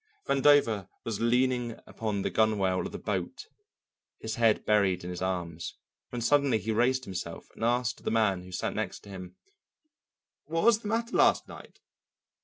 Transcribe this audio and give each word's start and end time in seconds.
Vandover 0.27 0.87
was 1.05 1.21
leaning 1.21 1.77
upon 1.85 2.23
the 2.23 2.31
gunwale 2.31 2.87
of 2.87 2.91
the 2.91 2.97
boat, 2.97 3.45
his 4.19 4.33
head 4.33 4.65
buried 4.65 5.03
in 5.03 5.11
his 5.11 5.21
arms, 5.21 5.75
when 6.09 6.21
suddenly 6.21 6.57
he 6.57 6.71
raised 6.71 7.05
himself 7.05 7.45
and 7.53 7.63
asked 7.63 7.99
of 7.99 8.05
the 8.05 8.09
man 8.09 8.41
who 8.41 8.51
sat 8.51 8.73
next 8.73 9.01
to 9.01 9.09
him: 9.09 9.35
"What 10.45 10.63
was 10.63 10.79
the 10.79 10.87
matter 10.87 11.15
last 11.15 11.47
night? 11.47 11.81